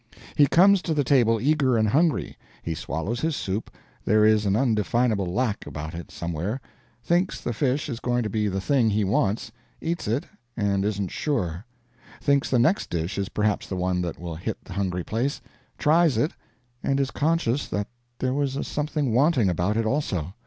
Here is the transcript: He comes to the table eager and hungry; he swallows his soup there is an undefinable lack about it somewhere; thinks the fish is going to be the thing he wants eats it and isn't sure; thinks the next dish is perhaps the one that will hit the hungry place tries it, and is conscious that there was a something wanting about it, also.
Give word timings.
He 0.35 0.47
comes 0.47 0.81
to 0.81 0.95
the 0.95 1.03
table 1.03 1.39
eager 1.39 1.77
and 1.77 1.87
hungry; 1.89 2.35
he 2.63 2.73
swallows 2.73 3.19
his 3.19 3.35
soup 3.35 3.69
there 4.03 4.25
is 4.25 4.47
an 4.47 4.55
undefinable 4.55 5.27
lack 5.27 5.67
about 5.67 5.93
it 5.93 6.09
somewhere; 6.09 6.59
thinks 7.03 7.39
the 7.39 7.53
fish 7.53 7.87
is 7.87 7.99
going 7.99 8.23
to 8.23 8.29
be 8.31 8.47
the 8.47 8.59
thing 8.59 8.89
he 8.89 9.03
wants 9.03 9.51
eats 9.79 10.07
it 10.07 10.23
and 10.57 10.83
isn't 10.85 11.09
sure; 11.11 11.65
thinks 12.19 12.49
the 12.49 12.57
next 12.57 12.89
dish 12.89 13.19
is 13.19 13.29
perhaps 13.29 13.67
the 13.67 13.75
one 13.75 14.01
that 14.01 14.19
will 14.19 14.33
hit 14.37 14.63
the 14.65 14.73
hungry 14.73 15.03
place 15.03 15.39
tries 15.77 16.17
it, 16.17 16.31
and 16.81 16.99
is 16.99 17.11
conscious 17.11 17.67
that 17.67 17.85
there 18.17 18.33
was 18.33 18.55
a 18.55 18.63
something 18.63 19.13
wanting 19.13 19.49
about 19.49 19.77
it, 19.77 19.85
also. 19.85 20.33